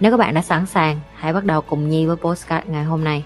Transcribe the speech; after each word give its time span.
Nếu 0.00 0.10
các 0.10 0.16
bạn 0.16 0.34
đã 0.34 0.42
sẵn 0.42 0.66
sàng, 0.66 1.00
hãy 1.14 1.32
bắt 1.32 1.44
đầu 1.44 1.60
cùng 1.60 1.88
Nhi 1.88 2.06
với 2.06 2.16
postcard 2.16 2.68
ngày 2.68 2.84
hôm 2.84 3.04
nay. 3.04 3.24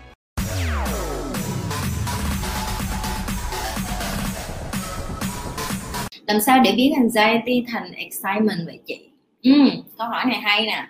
làm 6.27 6.41
sao 6.41 6.61
để 6.65 6.73
biến 6.73 6.95
anxiety 6.95 7.65
thành 7.73 7.93
excitement 7.93 8.67
vậy 8.67 8.79
chị? 8.87 9.09
Ừ, 9.43 9.51
câu 9.98 10.09
hỏi 10.09 10.25
này 10.25 10.39
hay 10.39 10.67
nè. 10.67 10.87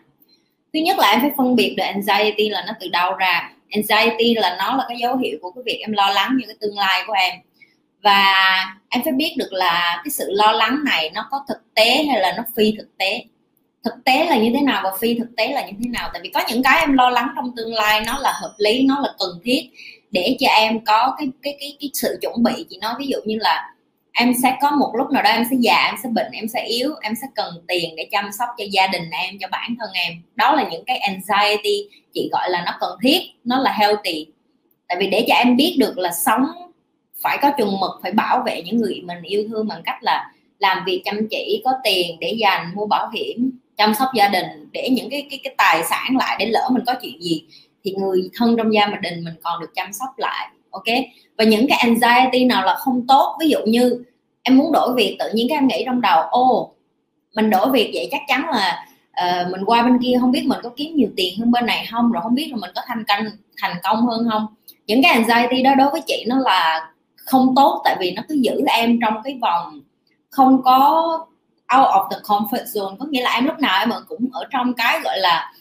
Thứ 0.72 0.80
nhất 0.80 0.98
là 0.98 1.10
em 1.10 1.20
phải 1.20 1.30
phân 1.36 1.56
biệt 1.56 1.74
được 1.76 1.84
anxiety 1.84 2.48
là 2.48 2.64
nó 2.66 2.72
từ 2.80 2.88
đâu 2.88 3.14
ra. 3.14 3.52
Anxiety 3.70 4.34
là 4.34 4.56
nó 4.58 4.76
là 4.76 4.84
cái 4.88 4.96
dấu 5.00 5.16
hiệu 5.16 5.38
của 5.42 5.50
cái 5.50 5.62
việc 5.66 5.78
em 5.80 5.92
lo 5.92 6.10
lắng 6.10 6.36
về 6.40 6.44
cái 6.46 6.56
tương 6.60 6.78
lai 6.78 7.04
của 7.06 7.12
em. 7.12 7.34
Và 8.02 8.34
em 8.88 9.02
phải 9.04 9.12
biết 9.12 9.34
được 9.38 9.52
là 9.52 10.00
cái 10.04 10.10
sự 10.10 10.24
lo 10.30 10.52
lắng 10.52 10.78
này 10.84 11.10
nó 11.14 11.28
có 11.30 11.44
thực 11.48 11.74
tế 11.74 12.04
hay 12.04 12.20
là 12.20 12.34
nó 12.36 12.42
phi 12.56 12.74
thực 12.78 12.98
tế 12.98 13.24
thực 13.84 13.94
tế 14.04 14.24
là 14.24 14.36
như 14.36 14.50
thế 14.54 14.60
nào 14.60 14.80
và 14.84 14.90
phi 15.00 15.18
thực 15.18 15.36
tế 15.36 15.52
là 15.52 15.66
như 15.66 15.72
thế 15.84 15.88
nào? 15.90 16.10
Tại 16.12 16.22
vì 16.22 16.28
có 16.28 16.40
những 16.48 16.62
cái 16.62 16.80
em 16.80 16.92
lo 16.92 17.10
lắng 17.10 17.28
trong 17.36 17.56
tương 17.56 17.74
lai 17.74 18.00
nó 18.06 18.18
là 18.18 18.32
hợp 18.42 18.54
lý, 18.58 18.82
nó 18.82 19.00
là 19.00 19.14
cần 19.18 19.30
thiết 19.44 19.70
để 20.10 20.36
cho 20.40 20.48
em 20.48 20.84
có 20.84 21.14
cái 21.18 21.28
cái 21.42 21.56
cái 21.60 21.76
cái 21.80 21.90
sự 21.94 22.18
chuẩn 22.22 22.42
bị. 22.42 22.66
Chị 22.70 22.78
nói 22.80 22.94
ví 22.98 23.06
dụ 23.06 23.18
như 23.24 23.36
là 23.40 23.74
em 24.12 24.32
sẽ 24.42 24.56
có 24.60 24.70
một 24.70 24.92
lúc 24.98 25.10
nào 25.10 25.22
đó 25.22 25.30
em 25.30 25.44
sẽ 25.50 25.56
già, 25.60 25.86
em 25.86 25.94
sẽ 26.02 26.08
bệnh, 26.08 26.32
em 26.32 26.48
sẽ 26.48 26.64
yếu, 26.64 26.94
em 27.02 27.12
sẽ 27.20 27.26
cần 27.34 27.54
tiền 27.68 27.96
để 27.96 28.08
chăm 28.10 28.30
sóc 28.38 28.48
cho 28.58 28.64
gia 28.70 28.86
đình 28.86 29.10
em, 29.10 29.38
cho 29.40 29.48
bản 29.50 29.76
thân 29.78 29.90
em. 29.92 30.12
Đó 30.34 30.54
là 30.54 30.68
những 30.70 30.84
cái 30.84 30.98
anxiety 30.98 31.88
chị 32.14 32.28
gọi 32.32 32.50
là 32.50 32.62
nó 32.66 32.72
cần 32.80 32.98
thiết, 33.02 33.20
nó 33.44 33.58
là 33.58 33.72
healthy. 33.72 34.26
Tại 34.88 34.98
vì 35.00 35.06
để 35.06 35.24
cho 35.28 35.34
em 35.34 35.56
biết 35.56 35.76
được 35.78 35.98
là 35.98 36.12
sống, 36.12 36.46
phải 37.22 37.38
có 37.42 37.50
chừng 37.58 37.80
mực, 37.80 37.90
phải 38.02 38.12
bảo 38.12 38.42
vệ 38.46 38.62
những 38.62 38.76
người 38.76 39.02
mình 39.04 39.22
yêu 39.22 39.44
thương 39.48 39.68
bằng 39.68 39.82
cách 39.84 40.02
là 40.02 40.30
làm 40.58 40.84
việc 40.86 41.02
chăm 41.04 41.28
chỉ, 41.30 41.62
có 41.64 41.72
tiền 41.84 42.16
để 42.20 42.36
dành, 42.38 42.72
mua 42.74 42.86
bảo 42.86 43.10
hiểm 43.14 43.50
chăm 43.76 43.94
sóc 43.94 44.08
gia 44.14 44.28
đình 44.28 44.46
để 44.72 44.88
những 44.92 45.10
cái 45.10 45.26
cái 45.30 45.40
cái 45.44 45.54
tài 45.58 45.84
sản 45.84 46.16
lại 46.18 46.36
để 46.38 46.46
lỡ 46.46 46.68
mình 46.72 46.82
có 46.86 46.94
chuyện 47.02 47.22
gì 47.22 47.44
thì 47.84 47.94
người 47.98 48.30
thân 48.34 48.56
trong 48.56 48.74
gia 48.74 48.86
đình 48.86 49.24
mình 49.24 49.34
còn 49.42 49.60
được 49.60 49.70
chăm 49.74 49.92
sóc 49.92 50.08
lại 50.16 50.48
ok? 50.70 50.84
Và 51.38 51.44
những 51.44 51.66
cái 51.68 51.78
anxiety 51.78 52.44
nào 52.44 52.64
là 52.66 52.74
không 52.74 53.06
tốt 53.06 53.36
ví 53.40 53.48
dụ 53.48 53.58
như 53.66 54.04
em 54.42 54.58
muốn 54.58 54.72
đổi 54.72 54.94
việc 54.96 55.16
tự 55.18 55.24
nhiên 55.34 55.46
các 55.50 55.56
em 55.56 55.66
nghĩ 55.66 55.82
trong 55.86 56.00
đầu 56.00 56.22
ô 56.30 56.74
mình 57.34 57.50
đổi 57.50 57.70
việc 57.70 57.90
vậy 57.94 58.08
chắc 58.10 58.20
chắn 58.28 58.48
là 58.50 58.86
uh, 59.24 59.52
mình 59.52 59.64
qua 59.66 59.82
bên 59.82 59.98
kia 60.02 60.16
không 60.20 60.32
biết 60.32 60.44
mình 60.46 60.58
có 60.62 60.70
kiếm 60.76 60.96
nhiều 60.96 61.08
tiền 61.16 61.38
hơn 61.38 61.50
bên 61.50 61.66
này 61.66 61.86
không 61.90 62.12
rồi 62.12 62.22
không 62.22 62.34
biết 62.34 62.48
là 62.50 62.56
mình 62.56 62.70
có 62.74 62.82
thành 62.86 63.04
công 63.08 63.26
thành 63.62 63.76
công 63.82 64.06
hơn 64.06 64.28
không? 64.32 64.46
Những 64.86 65.02
cái 65.02 65.12
anxiety 65.12 65.62
đó 65.62 65.74
đối 65.74 65.90
với 65.90 66.00
chị 66.06 66.24
nó 66.28 66.38
là 66.38 66.90
không 67.16 67.54
tốt 67.56 67.82
tại 67.84 67.96
vì 68.00 68.10
nó 68.10 68.22
cứ 68.28 68.34
giữ 68.34 68.64
em 68.66 68.98
trong 69.00 69.14
cái 69.24 69.38
vòng 69.42 69.80
không 70.30 70.62
có 70.62 71.18
out 71.78 71.88
of 71.88 72.08
the 72.10 72.16
comfort 72.22 72.64
zone. 72.64 72.96
Có 72.96 73.06
nghĩa 73.10 73.22
là 73.22 73.34
em 73.34 73.44
lúc 73.44 73.58
nào 73.58 73.80
em 73.80 73.90
cũng 74.08 74.28
ở 74.32 74.44
trong 74.50 74.74
cái 74.74 75.00
gọi 75.00 75.18
là 75.18 75.52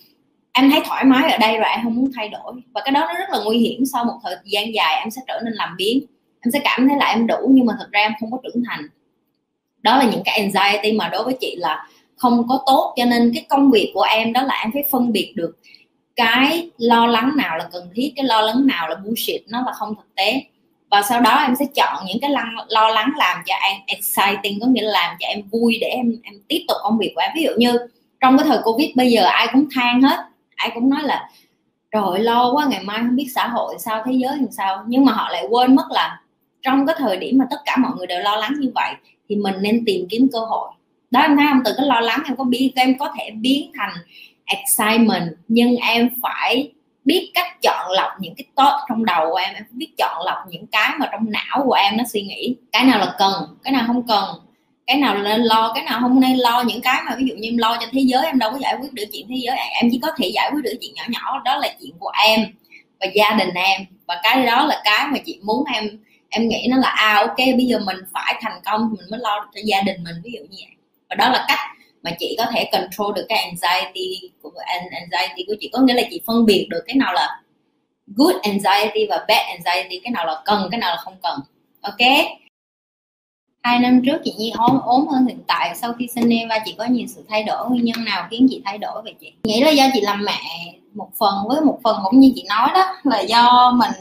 em 0.54 0.72
thấy 0.72 0.82
thoải 0.86 1.06
mái 1.06 1.32
ở 1.32 1.38
đây 1.38 1.58
rồi 1.58 1.70
em 1.70 1.80
không 1.84 1.96
muốn 1.96 2.12
thay 2.16 2.30
đổi. 2.30 2.54
Và 2.74 2.82
cái 2.86 2.92
đó 2.92 3.00
nó 3.00 3.14
rất 3.14 3.30
là 3.30 3.40
nguy 3.46 3.58
hiểm. 3.58 3.86
Sau 3.94 4.06
một 4.06 4.20
thời 4.24 4.36
gian 4.46 4.74
dài 4.74 4.96
em 5.00 5.12
sẽ 5.12 5.22
trở 5.28 5.42
nên 5.44 5.54
làm 5.54 5.76
biến. 5.78 6.06
Em 6.40 6.52
sẽ 6.52 6.60
cảm 6.64 6.88
thấy 6.88 6.98
là 6.98 7.06
em 7.06 7.28
đủ 7.28 7.50
nhưng 7.50 7.66
mà 7.66 7.74
thật 7.80 7.88
ra 7.92 8.00
em 8.00 8.12
không 8.20 8.32
có 8.32 8.38
trưởng 8.44 8.64
thành. 8.70 8.88
Đó 9.82 9.98
là 9.98 10.04
những 10.12 10.22
cái 10.26 10.40
anxiety 10.40 10.92
mà 10.98 11.10
đối 11.10 11.24
với 11.24 11.38
chị 11.40 11.56
là 11.60 11.88
không 12.18 12.48
có 12.50 12.64
tốt. 12.66 12.94
Cho 12.98 13.06
nên 13.06 13.32
cái 13.34 13.46
công 13.50 13.72
việc 13.72 13.92
của 13.94 14.02
em 14.02 14.34
đó 14.34 14.42
là 14.42 14.62
em 14.64 14.72
phải 14.74 14.84
phân 14.92 15.12
biệt 15.12 15.34
được 15.36 15.58
cái 16.16 16.70
lo 16.78 17.06
lắng 17.06 17.32
nào 17.38 17.58
là 17.58 17.70
cần 17.72 17.90
thiết, 17.96 18.14
cái 18.16 18.26
lo 18.26 18.42
lắng 18.42 18.68
nào 18.68 18.90
là 18.90 18.96
bullshit. 18.96 19.42
Nó 19.48 19.62
là 19.66 19.72
không 19.72 19.96
thực 19.96 20.16
tế 20.16 20.44
và 20.94 21.02
sau 21.02 21.22
đó 21.22 21.36
em 21.36 21.56
sẽ 21.56 21.66
chọn 21.76 22.06
những 22.08 22.18
cái 22.22 22.30
lăng, 22.30 22.56
lo 22.68 22.90
lắng 22.90 23.12
làm 23.18 23.38
cho 23.46 23.56
em 23.56 23.78
exciting 23.86 24.60
có 24.62 24.68
nghĩa 24.68 24.82
là 24.82 24.92
làm 24.92 25.16
cho 25.20 25.28
em 25.28 25.42
vui 25.52 25.78
để 25.82 25.88
em 25.88 26.16
em 26.24 26.34
tiếp 26.48 26.66
tục 26.68 26.78
công 26.84 26.98
việc 26.98 27.12
của 27.16 27.22
em. 27.22 27.32
Ví 27.36 27.44
dụ 27.44 27.52
như 27.58 27.78
trong 28.22 28.38
cái 28.38 28.48
thời 28.48 28.60
covid 28.64 28.90
bây 28.96 29.12
giờ 29.12 29.24
ai 29.24 29.48
cũng 29.54 29.68
than 29.76 30.02
hết 30.02 30.20
ai 30.56 30.72
cũng 30.74 30.90
nói 30.90 31.04
là 31.04 31.30
rồi 31.92 32.20
lo 32.20 32.52
quá 32.52 32.66
ngày 32.70 32.84
mai 32.84 32.98
không 32.98 33.16
biết 33.16 33.28
xã 33.36 33.48
hội 33.48 33.76
sao 33.80 34.04
thế 34.06 34.12
giới 34.14 34.38
làm 34.38 34.52
sao. 34.52 34.84
Nhưng 34.88 35.06
mà 35.06 35.12
họ 35.12 35.30
lại 35.30 35.46
quên 35.50 35.76
mất 35.76 35.86
là 35.90 36.20
trong 36.62 36.86
cái 36.86 36.96
thời 37.00 37.18
điểm 37.18 37.38
mà 37.38 37.46
tất 37.52 37.58
cả 37.66 37.78
mọi 37.78 37.92
người 37.98 38.08
đều 38.08 38.20
lo 38.20 38.36
lắng 38.36 38.54
như 38.60 38.72
vậy 38.76 38.94
thì 39.30 39.36
mình 39.36 39.56
nên 39.62 39.84
tìm 39.86 40.08
kiếm 40.10 40.28
cơ 40.34 40.40
hội. 40.40 40.72
Đó 41.12 41.22
em 41.22 41.38
thấy 41.38 41.46
không? 41.50 41.62
Từ 41.66 41.74
cái 41.78 41.86
lo 41.86 42.00
lắng 42.00 42.20
em 42.26 42.36
có 42.36 42.44
biết 42.44 42.72
em 42.76 42.98
có 42.98 43.14
thể 43.18 43.32
biến 43.32 43.72
thành 43.78 43.94
excitement 44.46 45.30
nhưng 45.48 45.76
em 45.76 46.10
phải 46.22 46.72
biết 47.06 47.32
cách 47.34 47.62
chọn 47.62 47.92
lọc 47.92 48.12
những 48.20 48.36
cái 48.36 48.46
tốt 48.56 48.80
trong 48.90 49.06
đầu 49.06 49.30
của 49.30 49.36
em 49.36 49.54
em 49.54 49.64
biết 49.72 49.90
chọn 49.98 50.26
lọc 50.26 50.38
những 50.50 50.68
cái 50.68 50.92
mà 51.00 51.06
trong 51.12 51.32
não 51.32 51.64
của 51.66 51.74
em 51.74 51.98
nó 51.98 52.04
suy 52.14 52.22
nghĩ. 52.22 52.56
Cái 52.72 52.84
nào 52.84 53.00
là 53.00 53.16
cần, 53.20 53.34
cái 53.64 53.74
nào 53.74 53.84
không 53.88 54.08
cần, 54.08 54.26
cái 54.88 54.98
nào 54.98 55.18
nên 55.18 55.42
lo, 55.42 55.72
cái 55.76 55.84
nào 55.84 56.00
không 56.02 56.20
nên 56.20 56.38
lo. 56.38 56.64
Những 56.68 56.82
cái 56.82 57.02
mà 57.06 57.16
ví 57.18 57.26
dụ 57.30 57.36
như 57.36 57.48
em 57.50 57.58
lo 57.58 57.78
cho 57.82 57.88
thế 57.92 58.02
giới, 58.02 58.26
em 58.26 58.40
đâu 58.40 58.52
có 58.52 58.58
giải 58.58 58.76
quyết 58.82 58.94
được 58.94 59.06
chuyện 59.12 59.26
thế 59.30 59.36
giới. 59.40 59.58
Em 59.82 59.90
chỉ 59.92 60.00
có 60.02 60.12
thể 60.18 60.32
giải 60.34 60.52
quyết 60.54 60.64
được 60.64 60.78
chuyện 60.82 60.94
nhỏ 60.96 61.04
nhỏ, 61.08 61.42
đó 61.46 61.58
là 61.58 61.68
chuyện 61.82 61.92
của 62.00 62.12
em 62.28 62.40
và 63.00 63.08
gia 63.14 63.32
đình 63.32 63.54
em. 63.54 63.82
Và 64.08 64.20
cái 64.24 64.46
đó 64.46 64.66
là 64.66 64.82
cái 64.84 65.08
mà 65.12 65.18
chị 65.26 65.40
muốn 65.44 65.64
em 65.74 65.90
em 66.30 66.48
nghĩ 66.48 66.68
nó 66.70 66.78
là 66.78 66.88
à 66.88 67.16
ok, 67.16 67.38
bây 67.38 67.66
giờ 67.66 67.80
mình 67.80 67.98
phải 68.14 68.36
thành 68.42 68.60
công 68.66 68.90
thì 68.90 68.98
mình 69.02 69.10
mới 69.12 69.20
lo 69.20 69.40
được 69.40 69.48
cho 69.56 69.62
gia 69.66 69.82
đình 69.82 70.04
mình, 70.04 70.16
ví 70.24 70.32
dụ 70.34 70.40
như 70.40 70.58
vậy. 70.60 70.76
Và 71.10 71.16
đó 71.16 71.30
là 71.30 71.46
cách 71.48 71.60
mà 72.04 72.12
chị 72.20 72.36
có 72.38 72.46
thể 72.54 72.70
control 72.72 73.16
được 73.16 73.26
cái 73.30 73.38
anxiety 73.38 74.32
của 74.42 74.52
anxiety 74.92 75.44
của 75.48 75.56
chị. 75.60 75.70
Có 75.74 75.80
nghĩa 75.80 75.94
là 75.94 76.04
chị 76.12 76.22
phân 76.28 76.46
biệt 76.46 76.68
được 76.70 76.84
cái 76.88 76.96
nào 76.96 77.14
là 77.14 77.42
good 78.16 78.36
anxiety 78.36 79.06
và 79.10 79.26
bad 79.28 79.48
anxiety, 79.48 80.00
cái 80.00 80.12
nào 80.12 80.26
là 80.26 80.42
cần, 80.46 80.68
cái 80.72 80.80
nào 80.80 80.96
là 80.96 81.02
không 81.02 81.16
cần. 81.24 81.40
Ok? 81.82 82.28
Hai 83.64 83.80
năm 83.80 84.02
trước 84.06 84.18
chị 84.24 84.34
Nhi 84.38 84.52
ốm 84.58 84.80
ốm 84.86 85.08
hơn 85.08 85.26
hiện 85.26 85.40
tại. 85.48 85.76
Sau 85.76 85.94
khi 85.94 86.08
sinh 86.16 86.30
em 86.30 86.50
và 86.50 86.60
chị 86.66 86.76
có 86.78 86.86
nhiều 86.86 87.08
sự 87.08 87.24
thay 87.30 87.44
đổi. 87.44 87.70
Nguyên 87.70 87.86
nhân 87.86 88.06
nào 88.06 88.28
khiến 88.32 88.48
chị 88.50 88.62
thay 88.66 88.78
đổi 88.78 89.02
về 89.06 89.14
chị? 89.22 89.34
Nghĩ 89.44 89.62
là 89.62 89.70
do 89.70 89.84
chị 89.94 90.02
làm 90.02 90.26
mẹ 90.26 90.74
một 90.94 91.10
phần 91.20 91.34
với 91.50 91.62
một 91.62 91.80
phần 91.84 91.98
cũng 92.04 92.20
như 92.20 92.32
chị 92.36 92.46
nói 92.50 92.70
đó, 92.74 92.96
là 93.04 93.20
do 93.20 93.72
mình 93.76 93.92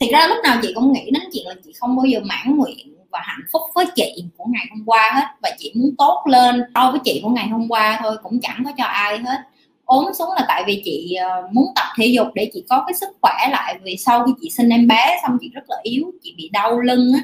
thì 0.00 0.10
ra 0.12 0.26
lúc 0.28 0.38
nào 0.42 0.58
chị 0.62 0.72
cũng 0.74 0.92
nghĩ 0.92 1.10
đến 1.10 1.22
chuyện 1.32 1.46
là 1.46 1.54
chị 1.64 1.72
không 1.80 1.96
bao 1.96 2.06
giờ 2.06 2.20
mãn 2.24 2.56
nguyện 2.56 2.95
và 3.10 3.20
hạnh 3.22 3.46
phúc 3.52 3.62
với 3.74 3.86
chị 3.94 4.24
của 4.36 4.44
ngày 4.48 4.66
hôm 4.70 4.82
qua 4.86 5.10
hết. 5.14 5.26
Và 5.42 5.50
chị 5.58 5.72
muốn 5.76 5.94
tốt 5.98 6.24
lên 6.26 6.62
so 6.74 6.90
với 6.90 7.00
chị 7.04 7.20
của 7.22 7.30
ngày 7.30 7.48
hôm 7.48 7.68
qua 7.68 7.98
thôi, 8.02 8.16
cũng 8.22 8.40
chẳng 8.40 8.62
có 8.64 8.72
cho 8.78 8.84
ai 8.84 9.18
hết. 9.18 9.38
Ốm 9.84 10.04
xuống 10.18 10.32
là 10.32 10.44
tại 10.48 10.64
vì 10.66 10.82
chị 10.84 11.14
ờ, 11.14 11.48
muốn 11.52 11.66
tập 11.74 11.86
thể 11.96 12.06
dục 12.06 12.28
để 12.34 12.50
chị 12.54 12.64
có 12.68 12.84
cái 12.86 12.94
sức 12.94 13.08
khỏe 13.22 13.48
lại, 13.50 13.78
vì 13.82 13.96
sau 13.96 14.26
khi 14.26 14.32
chị 14.40 14.50
sinh 14.50 14.68
em 14.68 14.86
bé 14.86 15.16
xong 15.22 15.38
chị 15.40 15.50
rất 15.54 15.64
là 15.68 15.76
yếu, 15.82 16.04
chị 16.22 16.34
bị 16.36 16.48
đau 16.48 16.80
lưng 16.80 17.12
á. 17.14 17.20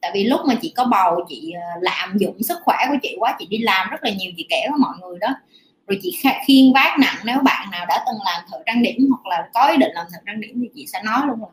Tại 0.00 0.10
vì 0.14 0.24
lúc 0.24 0.40
mà 0.46 0.54
chị 0.62 0.72
có 0.76 0.84
bầu, 0.84 1.24
chị 1.28 1.52
ờ, 1.52 1.80
lạm 1.80 2.18
dụng 2.18 2.42
sức 2.42 2.58
khỏe 2.64 2.76
của 2.88 2.96
chị 3.02 3.16
quá, 3.18 3.36
chị 3.38 3.46
đi 3.50 3.58
làm 3.58 3.90
rất 3.90 4.04
là 4.04 4.10
nhiều 4.10 4.32
chị 4.36 4.46
kể 4.48 4.66
với 4.70 4.78
mọi 4.78 4.92
người 5.00 5.18
đó. 5.18 5.28
Rồi 5.86 5.98
chị 6.02 6.18
khiên 6.46 6.72
vác 6.74 6.98
nặng, 6.98 7.16
nếu 7.24 7.38
bạn 7.44 7.70
nào 7.70 7.86
đã 7.88 8.04
từng 8.06 8.18
làm 8.24 8.42
thợ 8.50 8.62
trang 8.66 8.82
điểm 8.82 9.08
hoặc 9.10 9.26
là 9.26 9.48
có 9.54 9.68
ý 9.70 9.76
định 9.76 9.90
làm 9.94 10.06
thợ 10.12 10.18
trang 10.26 10.40
điểm 10.40 10.60
thì 10.62 10.68
chị 10.74 10.86
sẽ 10.86 11.02
nói 11.04 11.20
luôn 11.26 11.40
là 11.40 11.46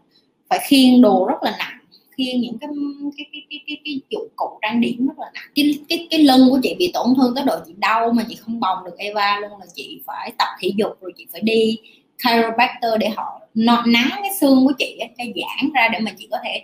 phải 0.49 0.59
khiên 0.67 1.01
đồ 1.01 1.25
rất 1.29 1.43
là 1.43 1.55
nặng 1.59 1.76
khiên 2.17 2.41
những 2.41 2.57
cái 2.57 2.69
cái 3.17 3.25
cái 3.33 3.41
cái 3.49 3.59
cái, 3.67 3.77
cái 3.85 4.01
dụng 4.09 4.27
cụ 4.35 4.59
trang 4.61 4.81
điểm 4.81 5.07
rất 5.07 5.19
là 5.19 5.31
nặng. 5.33 5.51
Cái 5.55 5.79
cái 5.89 6.07
cái 6.09 6.19
lưng 6.19 6.49
của 6.49 6.59
chị 6.63 6.75
bị 6.79 6.91
tổn 6.93 7.07
thương 7.17 7.35
tới 7.35 7.43
độ 7.47 7.55
chị 7.67 7.73
đau 7.77 8.11
mà 8.11 8.23
chị 8.29 8.35
không 8.35 8.59
bồng 8.59 8.77
được 8.85 8.97
Eva 8.97 9.39
luôn 9.39 9.59
là 9.59 9.65
chị 9.75 10.01
phải 10.05 10.31
tập 10.37 10.47
thể 10.61 10.71
dục 10.75 10.91
rồi 11.01 11.13
chị 11.17 11.25
phải 11.31 11.41
đi 11.41 11.77
chiropractor 12.23 12.91
để 12.99 13.09
họ 13.09 13.41
nắng 13.85 14.09
cái 14.11 14.31
xương 14.39 14.65
của 14.67 14.73
chị 14.77 14.99
cho 15.17 15.23
giãn 15.23 15.71
ra 15.73 15.87
để 15.93 15.99
mà 15.99 16.11
chị 16.17 16.27
có 16.31 16.37
thể 16.43 16.61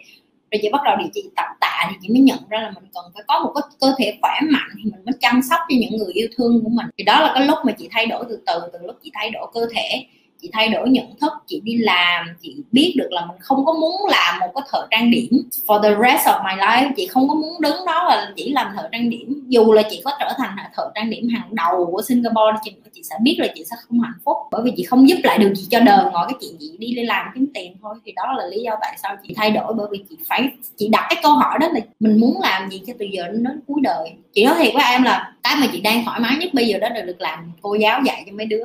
rồi 0.54 0.60
chị 0.62 0.70
bắt 0.72 0.82
đầu 0.86 0.96
điều 1.00 1.08
trị 1.14 1.24
tập 1.36 1.46
tạ 1.62 1.88
thì 1.90 1.96
chị 2.02 2.10
mới 2.10 2.20
nhận 2.20 2.40
ra 2.50 2.60
là 2.62 2.72
mình 2.76 2.90
cần 2.94 3.06
phải 3.14 3.24
có 3.28 3.40
một 3.44 3.52
cái 3.56 3.64
cơ 3.80 3.96
thể 3.98 4.18
khỏe 4.22 4.40
mạnh 4.52 4.70
thì 4.78 4.84
mình 4.84 5.06
mới 5.06 5.14
chăm 5.20 5.42
sóc 5.50 5.60
cho 5.70 5.76
những 5.80 5.98
người 5.98 6.14
yêu 6.14 6.28
thương 6.38 6.64
của 6.64 6.70
mình. 6.70 6.86
Thì 6.98 7.04
đó 7.04 7.20
là 7.20 7.32
cái 7.36 7.46
lúc 7.48 7.58
mà 7.66 7.72
chị 7.72 7.88
thay 7.92 8.06
đổi 8.06 8.26
từ 8.30 8.40
từ 8.46 8.60
từ 8.74 8.80
lúc 8.84 8.96
chị 9.04 9.12
thay 9.14 9.30
đổi 9.30 9.48
cơ 9.54 9.68
thể 9.76 10.06
chị 10.44 10.50
thay 10.54 10.70
đổi 10.70 10.90
nhận 10.90 11.06
thức 11.22 11.34
chị 11.48 11.62
đi 11.64 11.78
làm 11.78 12.26
chị 12.42 12.56
biết 12.72 12.94
được 12.98 13.08
là 13.12 13.26
mình 13.26 13.38
không 13.40 13.66
có 13.66 13.74
muốn 13.74 13.96
làm 14.10 14.40
một 14.40 14.52
cái 14.56 14.64
thợ 14.72 14.88
trang 14.92 15.12
điểm 15.12 15.30
for 15.68 15.84
the 15.84 15.90
rest 15.90 16.28
of 16.28 16.44
my 16.44 16.62
life. 16.62 16.94
Chị 16.98 17.08
không 17.08 17.28
có 17.28 17.36
muốn 17.36 17.62
đứng 17.62 17.86
đó 17.86 18.04
là 18.04 18.32
chỉ 18.36 18.50
làm 18.50 18.68
thợ 18.76 18.90
trang 18.92 19.10
điểm. 19.10 19.44
Dù 19.48 19.74
là 19.74 19.82
chị 19.90 20.02
có 20.06 20.12
trở 20.20 20.34
thành 20.38 20.56
thợ 20.76 20.92
trang 20.96 21.10
điểm 21.10 21.28
hàng 21.28 21.56
đầu 21.56 21.90
của 21.92 22.02
Singapore 22.02 22.58
chị, 22.64 22.72
chị 22.94 23.04
sẽ 23.04 23.16
biết 23.22 23.36
là 23.40 23.48
chị 23.56 23.64
sẽ 23.70 23.76
không 23.88 24.00
hạnh 24.00 24.20
phúc. 24.26 24.38
Bởi 24.52 24.62
vì 24.64 24.72
chị 24.78 24.84
không 24.84 25.10
giúp 25.10 25.18
lại 25.24 25.38
được 25.38 25.54
gì 25.56 25.68
cho 25.72 25.80
đời 25.80 26.12
ngoài 26.12 26.26
cái 26.30 26.38
chuyện 26.42 26.56
chị 26.60 26.78
đi 26.78 27.04
làm 27.04 27.28
kiếm 27.36 27.48
tiền 27.54 27.76
thôi. 27.82 27.96
Thì 28.06 28.12
đó 28.16 28.34
là 28.38 28.46
lý 28.46 28.62
do 28.62 28.72
tại 28.82 28.98
sao 29.04 29.16
chị 29.28 29.34
thay 29.38 29.52
đổi. 29.52 29.74
Bởi 29.74 29.88
vì 29.92 30.04
chị 30.10 30.18
phải 30.28 30.50
chị 30.78 30.88
đặt 30.92 31.06
cái 31.10 31.20
câu 31.24 31.34
hỏi 31.34 31.60
đó 31.60 31.68
là 31.74 31.80
mình 32.00 32.20
muốn 32.20 32.42
làm 32.42 32.70
gì 32.70 32.82
cho 32.88 32.94
từ 33.00 33.06
giờ 33.06 33.28
đến, 33.28 33.44
đến 33.44 33.60
cuối 33.68 33.82
đời. 33.84 34.12
Chị 34.34 34.46
nói 34.46 34.56
thiệt 34.58 34.74
với 34.74 34.84
em 34.92 35.04
là 35.04 35.34
cái 35.44 35.56
mà 35.62 35.68
chị 35.72 35.82
đang 35.82 36.06
thoải 36.06 36.20
mái 36.20 36.36
nhất 36.40 36.50
bây 36.54 36.68
giờ 36.68 36.78
đó 36.80 36.90
là 36.96 37.02
được 37.02 37.22
làm 37.22 37.52
cô 37.62 37.76
giáo 37.76 38.02
dạy 38.06 38.24
cho 38.26 38.32
mấy 38.36 38.46
đứa 38.46 38.64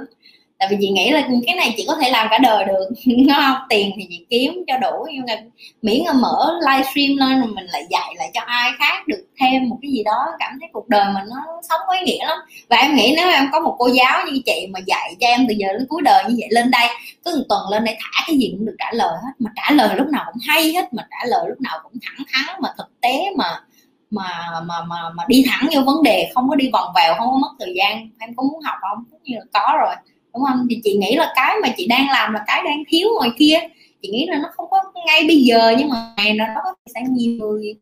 tại 0.59 0.69
vì 0.71 0.77
chị 0.81 0.89
nghĩ 0.91 1.11
là 1.11 1.29
cái 1.47 1.57
này 1.57 1.75
chị 1.77 1.85
có 1.89 1.97
thể 2.03 2.11
làm 2.11 2.27
cả 2.31 2.39
đời 2.39 2.65
được 2.65 2.89
nó 3.07 3.35
không? 3.35 3.67
Tiền 3.69 3.91
thì 3.97 4.07
chị 4.11 4.27
kiếm 4.31 4.65
cho 4.67 4.79
đủ, 4.79 5.07
nhưng 5.13 5.25
mà 5.27 5.35
miễn 5.83 6.05
là 6.05 6.13
mở 6.13 6.59
livestream 6.61 7.17
lên 7.17 7.41
rồi 7.41 7.51
mình 7.55 7.65
lại 7.65 7.85
dạy 7.91 8.15
lại 8.17 8.31
cho 8.35 8.41
ai 8.47 8.71
khác 8.79 9.09
được 9.09 9.25
thêm 9.41 9.69
một 9.69 9.79
cái 9.83 9.91
gì 9.91 10.03
đó, 10.05 10.27
cảm 10.39 10.53
thấy 10.61 10.69
cuộc 10.73 10.89
đời 10.89 11.05
mình 11.15 11.25
nó 11.31 11.61
sống 11.69 11.81
có 11.87 11.93
ý 11.93 12.01
nghĩa 12.05 12.27
lắm. 12.27 12.39
Và 12.71 12.77
em 12.77 12.95
nghĩ 12.95 13.15
nếu 13.17 13.29
em 13.29 13.49
có 13.53 13.61
một 13.61 13.77
cô 13.79 13.89
giáo 13.89 14.27
như 14.27 14.41
chị 14.47 14.67
mà 14.71 14.81
dạy 14.87 15.15
cho 15.21 15.27
em 15.27 15.47
từ 15.49 15.55
giờ 15.59 15.69
đến 15.73 15.87
cuối 15.89 16.03
đời 16.05 16.25
như 16.29 16.35
vậy 16.39 16.49
lên 16.51 16.71
đây, 16.71 16.89
cứ 17.25 17.37
một 17.37 17.45
tuần 17.49 17.61
lên 17.71 17.85
đây 17.85 17.97
thả 18.01 18.25
cái 18.27 18.37
gì 18.39 18.55
cũng 18.57 18.67
được 18.67 18.77
trả 18.79 18.93
lời 18.93 19.13
hết, 19.25 19.33
mà 19.39 19.51
trả 19.57 19.75
lời 19.75 19.97
lúc 19.97 20.07
nào 20.07 20.25
cũng 20.33 20.41
hay 20.49 20.73
hết, 20.73 20.95
mà 20.95 21.07
trả 21.11 21.27
lời 21.27 21.45
lúc 21.49 21.61
nào 21.61 21.79
cũng 21.83 21.93
thẳng 22.03 22.27
thắn, 22.33 22.57
mà 22.63 22.69
thực 22.79 23.01
tế 23.01 23.25
mà 23.37 23.61
mà 24.11 24.29
mà 24.67 24.75
mà 24.89 24.97
mà 25.15 25.25
đi 25.29 25.45
thẳng 25.49 25.69
vô 25.75 25.81
vấn 25.87 26.03
đề, 26.03 26.31
không 26.35 26.49
có 26.49 26.57
đi 26.57 26.71
vòng 26.73 26.93
vèo, 26.97 27.15
không 27.19 27.29
có 27.31 27.39
mất 27.39 27.51
thời 27.61 27.75
gian. 27.77 28.11
Em 28.19 28.35
có 28.37 28.43
muốn 28.43 28.61
học 28.61 28.77
không? 28.81 29.05
Cũng 29.11 29.21
như 29.23 29.37
là 29.37 29.45
có 29.53 29.75
rồi 29.79 29.95
đúng 30.35 30.45
không? 30.49 30.67
Thì 30.71 30.81
chị 30.85 30.97
nghĩ 30.97 31.17
là 31.17 31.33
cái 31.37 31.57
mà 31.63 31.69
chị 31.77 31.87
đang 31.87 32.09
làm 32.09 32.33
là 32.33 32.41
cái 32.47 32.63
đang 32.65 32.83
thiếu 32.89 33.09
ngoài 33.15 33.31
kia. 33.39 33.59
Chị 34.03 34.09
nghĩ 34.09 34.27
là 34.29 34.39
nó 34.43 34.49
không 34.53 34.67
có 34.71 34.83
ngay 35.07 35.25
bây 35.27 35.43
giờ, 35.43 35.75
nhưng 35.79 35.89
mà 35.89 36.15
ngày 36.17 36.35
nào 36.35 36.49
đó 36.55 36.75
sẽ 36.95 37.01
nhiều 37.11 37.39
người 37.39 37.75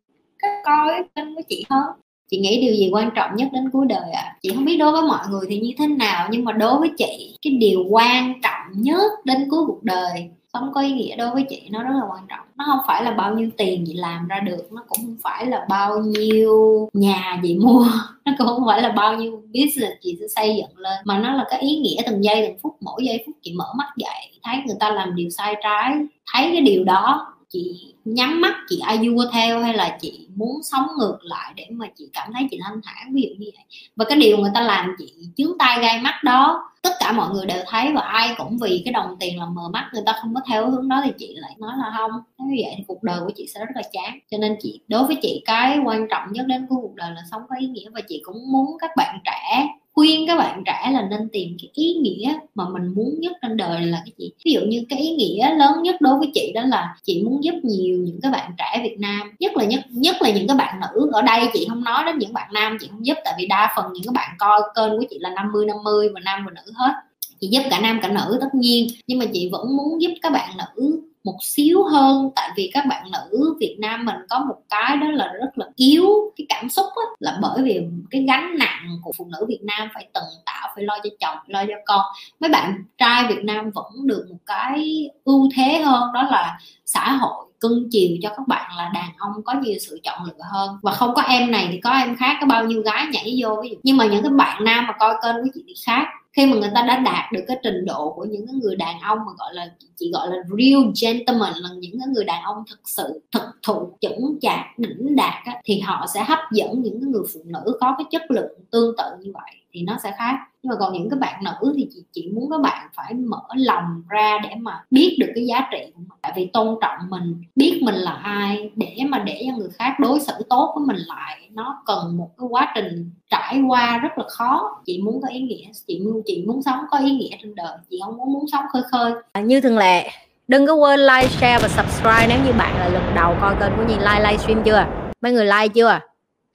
coi 0.65 1.03
kênh 1.15 1.35
của 1.35 1.43
chị 1.49 1.65
hơn. 1.71 1.85
Chị 2.31 2.39
nghĩ 2.39 2.61
điều 2.61 2.75
gì 2.75 2.91
quan 2.93 3.11
trọng 3.15 3.37
nhất 3.37 3.49
đến 3.53 3.71
cuối 3.71 3.87
đời 3.89 4.11
ạ? 4.13 4.23
À? 4.23 4.37
chị 4.43 4.51
không 4.55 4.65
biết 4.65 4.77
đối 4.77 4.93
với 4.93 5.03
mọi 5.03 5.25
người 5.31 5.47
thì 5.49 5.61
như 5.61 5.71
thế 5.79 5.87
nào, 5.87 6.29
nhưng 6.31 6.45
mà 6.45 6.53
đối 6.53 6.79
với 6.79 6.91
chị, 6.99 7.37
cái 7.43 7.53
điều 7.53 7.85
quan 7.91 8.33
trọng 8.43 8.83
nhất 8.83 9.13
đến 9.25 9.49
cuối 9.51 9.61
cuộc 9.67 9.83
đời 9.83 10.31
sống 10.61 10.73
có 10.73 10.81
ý 10.81 10.93
nghĩa 10.93 11.17
đối 11.17 11.31
với 11.31 11.45
chị, 11.49 11.63
nó 11.71 11.83
rất 11.83 11.91
là 11.95 12.07
quan 12.11 12.27
trọng. 12.29 12.47
Nó 12.57 12.65
không 12.69 12.79
phải 12.87 13.05
là 13.05 13.11
bao 13.11 13.35
nhiêu 13.35 13.51
tiền 13.57 13.85
chị 13.87 13.95
làm 13.95 14.29
ra 14.29 14.41
được, 14.41 14.73
nó 14.73 14.83
cũng 14.89 14.99
không 14.99 15.17
phải 15.23 15.47
là 15.47 15.67
bao 15.69 15.99
nhiêu 15.99 16.89
nhà 16.93 17.41
chị 17.43 17.59
mua, 17.59 17.87
nó 18.25 18.33
cũng 18.39 18.47
không 18.47 18.65
phải 18.67 18.83
là 18.83 18.89
bao 18.89 19.17
nhiêu 19.17 19.43
business 19.47 19.93
chị 20.01 20.17
sẽ 20.21 20.27
xây 20.37 20.57
dựng 20.57 20.79
lên, 20.79 20.99
mà 21.05 21.19
nó 21.19 21.33
là 21.35 21.45
cái 21.51 21.61
ý 21.61 21.77
nghĩa 21.77 22.03
từng 22.07 22.25
giây, 22.25 22.47
từng 22.47 22.59
phút, 22.63 22.77
mỗi 22.81 23.05
giây 23.05 23.23
phút 23.27 23.35
chị 23.43 23.53
mở 23.57 23.67
mắt 23.79 23.87
dậy, 23.97 24.39
thấy 24.43 24.57
người 24.67 24.77
ta 24.81 24.91
làm 24.91 25.15
điều 25.15 25.31
sai 25.31 25.55
trái, 25.63 25.95
thấy 26.33 26.51
cái 26.53 26.61
điều 26.61 26.85
đó 26.85 27.36
chị 27.57 27.95
nhắm 28.05 28.41
mắt, 28.41 28.55
chị 28.69 28.81
ai 28.85 28.99
vua 28.99 29.25
theo 29.33 29.61
hay 29.63 29.75
là 29.75 29.99
chị 30.01 30.29
muốn 30.35 30.63
sống 30.63 30.87
ngược 30.99 31.19
lại 31.23 31.53
để 31.57 31.67
mà 31.71 31.87
chị 31.99 32.09
cảm 32.13 32.33
thấy 32.33 32.49
chị 32.51 32.61
thanh 32.65 32.81
thản? 32.85 33.13
Ví 33.13 33.23
dụ 33.23 33.29
như 33.39 33.51
vậy. 33.57 33.65
Và 33.97 34.05
cái 34.09 34.19
điều 34.19 34.39
người 34.39 34.51
ta 34.55 34.61
làm 34.61 34.97
chị 34.99 35.13
chướng 35.37 35.59
tay 35.59 35.81
gai 35.81 36.01
mắt 36.01 36.21
đó, 36.25 36.71
tất 36.83 36.93
cả 37.01 37.13
mọi 37.13 37.31
người 37.35 37.47
đều 37.47 37.63
thấy 37.67 37.93
và 37.93 38.01
ai 38.01 38.35
cũng 38.39 38.59
vì 38.59 38.83
cái 38.85 38.93
đồng 38.93 39.17
tiền 39.21 39.39
là 39.39 39.47
mờ 39.47 39.69
mắt, 39.69 39.91
người 39.93 40.03
ta 40.07 40.19
không 40.21 40.35
có 40.35 40.41
theo 40.49 40.71
hướng 40.71 40.89
đó 40.89 41.01
thì 41.05 41.11
chị 41.19 41.35
lại 41.37 41.55
nói 41.59 41.73
là 41.79 41.93
không. 41.97 42.11
Như 42.39 42.63
vậy 42.65 42.75
thì 42.77 42.85
cuộc 42.89 43.03
đời 43.03 43.21
của 43.21 43.33
chị 43.37 43.47
sẽ 43.55 43.61
rất 43.61 43.73
là 43.75 43.83
chán. 43.93 44.19
Cho 44.31 44.39
nên 44.39 44.57
chị, 44.63 44.81
đối 44.89 45.07
với 45.07 45.17
chị, 45.23 45.43
cái 45.45 45.79
quan 45.85 46.09
trọng 46.11 46.33
nhất 46.33 46.47
đến 46.47 46.67
của 46.69 46.77
cuộc 46.83 46.95
đời 46.95 47.11
là 47.11 47.23
sống 47.31 47.43
có 47.49 47.57
ý 47.61 47.67
nghĩa 47.67 47.89
và 47.91 48.01
chị 48.09 48.21
cũng 48.25 48.53
muốn 48.53 48.77
các 48.81 48.91
bạn 48.97 49.19
trẻ 49.25 49.69
khuyên 49.97 50.27
các 50.27 50.37
bạn 50.37 50.63
trẻ 50.67 50.91
là 50.93 51.03
nên 51.11 51.29
tìm 51.33 51.57
cái 51.63 51.71
ý 51.75 51.95
nghĩa 51.95 52.35
mà 52.55 52.65
mình 52.69 52.95
muốn 52.95 53.21
nhất 53.21 53.33
trên 53.43 53.57
đời 53.57 53.83
là 53.83 54.03
cái 54.05 54.13
gì? 54.19 54.31
Ví 54.45 54.53
dụ 54.53 54.61
như 54.61 54.85
cái 54.89 54.99
ý 54.99 55.11
nghĩa 55.11 55.55
lớn 55.55 55.83
nhất 55.83 56.01
đối 56.01 56.19
với 56.19 56.31
chị 56.35 56.53
đó 56.55 56.63
là 56.63 56.97
chị 57.03 57.23
muốn 57.25 57.45
giúp 57.45 57.55
nhiều 57.63 57.99
những 57.99 58.21
các 58.23 58.31
bạn 58.31 58.53
trẻ 58.59 58.81
Việt 58.83 58.97
Nam, 58.99 59.33
nhất 59.39 59.57
là 59.57 59.65
nhất 59.65 59.81
nhất 59.91 60.17
là 60.21 60.31
những 60.31 60.49
các 60.49 60.57
bạn 60.57 60.81
nữ 60.81 61.11
ở 61.13 61.23
đây. 61.23 61.41
Chị 61.53 61.67
không 61.69 61.85
nói 61.85 62.05
đến 62.07 62.19
những 62.19 62.33
bạn 62.33 62.49
nam 62.53 62.77
chị 62.81 62.89
không 62.91 63.07
giúp, 63.07 63.17
tại 63.25 63.35
vì 63.39 63.47
đa 63.47 63.73
phần 63.77 63.93
những 63.93 64.05
các 64.05 64.15
bạn 64.15 64.31
coi 64.39 64.61
kênh 64.77 64.99
của 64.99 65.05
chị 65.11 65.19
là 65.21 65.31
50 65.31 65.67
50 65.67 66.09
và 66.15 66.21
nam 66.21 66.47
và 66.47 66.53
nữ 66.55 66.73
hết. 66.75 66.93
Chị 67.41 67.49
giúp 67.49 67.63
cả 67.71 67.81
nam 67.81 67.99
cả 68.03 68.09
nữ 68.09 68.39
tất 68.41 68.55
nhiên, 68.55 68.89
nhưng 69.07 69.19
mà 69.19 69.25
chị 69.33 69.49
vẫn 69.53 69.77
muốn 69.77 70.03
giúp 70.03 70.11
các 70.23 70.33
bạn 70.33 70.51
nữ 70.57 71.01
một 71.27 71.39
xíu 71.43 71.85
hơn. 71.85 72.31
Tại 72.37 72.51
vì 72.57 72.71
các 72.75 72.87
bạn 72.87 73.07
nữ 73.13 73.57
Việt 73.61 73.77
Nam 73.79 74.05
mình 74.05 74.17
có 74.31 74.39
một 74.39 74.57
cái 74.69 74.97
đó 74.97 75.07
là 75.11 75.33
rất 75.41 75.59
là 75.59 75.67
yếu. 75.77 76.07
Cái 76.37 76.47
cảm 76.49 76.69
xúc 76.69 76.87
á, 76.97 77.03
là 77.19 77.39
bởi 77.43 77.63
vì 77.63 77.81
cái 78.11 78.25
gánh 78.29 78.59
nặng 78.59 78.99
của 79.03 79.13
phụ 79.19 79.29
nữ 79.33 79.47
Việt 79.49 79.61
Nam 79.63 79.89
phải 79.95 80.09
tần 80.13 80.25
tạo 80.47 80.69
phải 80.75 80.85
lo 80.85 80.99
cho 81.05 81.11
chồng 81.21 81.39
lo 81.47 81.65
cho 81.69 81.75
con. 81.87 82.01
Mấy 82.41 82.51
bạn 82.51 82.85
trai 82.99 83.27
Việt 83.29 83.45
Nam 83.45 83.71
vẫn 83.71 83.93
được 84.07 84.27
một 84.31 84.39
cái 84.47 85.11
ưu 85.25 85.49
thế 85.57 85.83
hơn 85.83 86.13
đó 86.15 86.23
là 86.23 86.59
xã 86.87 87.13
hội 87.13 87.47
cưng 87.61 87.89
chiều 87.91 88.17
cho 88.23 88.29
các 88.29 88.49
bạn 88.49 88.71
là 88.77 88.91
đàn 88.95 89.11
ông 89.19 89.33
có 89.45 89.55
nhiều 89.63 89.75
sự 89.81 90.01
chọn 90.05 90.25
lựa 90.25 90.45
hơn. 90.53 90.77
Và 90.83 90.93
không 90.93 91.15
có 91.15 91.23
em 91.23 91.51
này 91.51 91.69
thì 91.73 91.81
có 91.81 91.91
em 91.91 92.17
khác 92.17 92.37
có 92.41 92.47
bao 92.47 92.65
nhiêu 92.65 92.83
gái 92.83 93.07
nhảy 93.13 93.39
vô. 93.43 93.63
Ví 93.63 93.69
dụ. 93.69 93.77
Nhưng 93.83 93.97
mà 93.97 94.07
những 94.07 94.23
cái 94.23 94.33
bạn 94.33 94.65
nam 94.65 94.87
mà 94.87 94.95
coi 94.99 95.15
kênh 95.23 95.35
của 95.35 95.51
chị 95.55 95.65
thì 95.67 95.75
khác 95.87 96.07
khi 96.37 96.47
mà 96.47 96.57
người 96.57 96.71
ta 96.75 96.83
đã 96.83 96.99
đạt 96.99 97.33
được 97.33 97.45
cái 97.49 97.57
trình 97.63 97.85
độ 97.85 98.13
của 98.17 98.25
những 98.25 98.47
cái 98.47 98.55
người 98.55 98.77
đàn 98.77 99.01
ông 99.01 99.19
mà 99.19 99.33
gọi 99.39 99.55
là 99.55 99.71
chị 99.97 100.11
gọi 100.13 100.29
là 100.31 100.37
real 100.59 100.83
gentleman 101.03 101.53
là 101.57 101.69
những 101.79 101.99
cái 101.99 102.09
người 102.15 102.25
đàn 102.25 102.43
ông 102.43 102.65
thực 102.71 102.81
sự 102.85 103.21
thực 103.33 103.43
thụ 103.63 103.97
chững 104.01 104.39
chạc 104.41 104.79
đỉnh 104.79 105.17
đạt 105.17 105.45
á, 105.45 105.61
thì 105.65 105.81
họ 105.81 106.07
sẽ 106.15 106.25
hấp 106.25 106.39
dẫn 106.53 106.83
những 106.83 107.01
cái 107.01 107.11
người 107.11 107.23
phụ 107.35 107.41
nữ 107.45 107.79
có 107.81 107.95
cái 107.99 108.05
chất 108.11 108.31
lượng 108.31 108.59
tương 108.71 108.97
tự 108.97 109.05
như 109.21 109.31
vậy 109.35 109.51
thì 109.73 109.83
nó 109.83 109.97
sẽ 110.03 110.13
khác. 110.19 110.37
Nhưng 110.63 110.71
mà 110.71 110.77
còn 110.81 110.93
những 110.93 111.11
cái 111.11 111.19
bạn 111.19 111.45
nữ 111.45 111.73
thì 111.77 111.89
chị 111.95 112.03
chỉ 112.13 112.29
muốn 112.35 112.51
các 112.51 112.61
bạn 112.61 112.89
phải 112.95 113.15
mở 113.15 113.43
lòng 113.57 114.03
ra 114.09 114.39
để 114.43 114.51
mà 114.61 114.85
biết 114.91 115.17
được 115.21 115.33
cái 115.35 115.47
giá 115.47 115.69
trị 115.71 115.79
của 115.95 116.01
vì 116.37 116.51
tôn 116.53 116.79
trọng 116.81 116.99
mình 117.09 117.43
biết 117.57 117.81
mình 117.83 117.95
là 117.95 118.13
ai 118.13 118.71
để 118.77 118.97
mà 119.09 119.19
để 119.19 119.45
cho 119.47 119.57
người 119.57 119.69
khác 119.79 119.97
đối 120.01 120.21
xử 120.21 120.33
tốt 120.51 120.73
với 120.77 120.87
mình 120.87 120.97
lại 121.07 121.49
nó 121.51 121.83
cần 121.87 122.17
một 122.17 122.31
cái 122.39 122.47
quá 122.51 122.73
trình 122.75 123.11
trải 123.31 123.61
qua 123.69 123.99
rất 123.99 124.19
là 124.19 124.25
khó. 124.29 124.83
Chị 124.87 125.03
muốn 125.03 125.23
có 125.23 125.29
ý 125.29 125.41
nghĩa 125.41 125.65
chị 125.87 126.01
muốn 126.05 126.23
chị 126.27 126.45
muốn 126.47 126.63
sống 126.63 126.79
có 126.91 126.99
ý 126.99 127.11
nghĩa 127.11 127.37
trên 127.43 127.55
đời 127.55 127.77
chị 127.91 128.01
không 128.05 128.17
muốn 128.17 128.33
muốn 128.33 128.45
sống 128.53 128.65
khơi 128.73 128.83
khơi. 128.91 129.13
À, 129.33 129.41
như 129.41 129.61
thường 129.61 129.79
lệ 129.79 130.11
đừng 130.49 130.67
có 130.67 130.75
quên 130.75 131.01
like 131.01 131.29
share 131.29 131.59
và 131.63 131.69
subscribe 131.69 132.27
nếu 132.29 132.39
như 132.47 132.53
bạn 132.59 132.77
là 132.79 132.89
lần 132.89 133.15
đầu 133.15 133.37
coi 133.41 133.55
kênh 133.61 133.73
của 133.77 133.85
Nhi 133.89 133.95
like 133.99 134.21
livestream 134.21 134.63
chưa? 134.65 134.87
Mấy 135.21 135.33
người 135.33 135.45
like 135.45 135.69
chưa? 135.69 136.01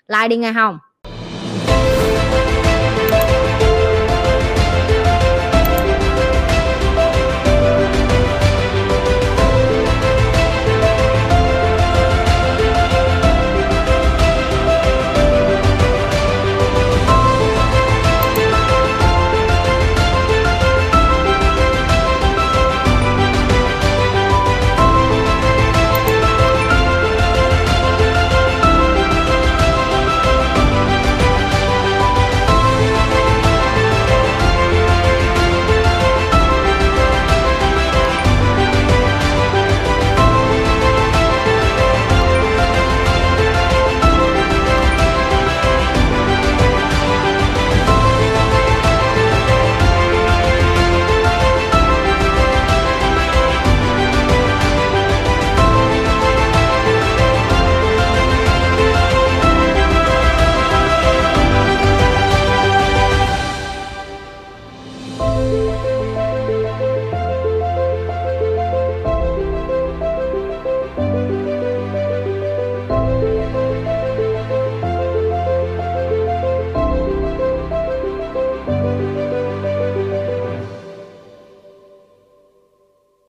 Like 0.07 0.27
đi 0.27 0.37
nghe 0.37 0.53
không? 0.53 0.77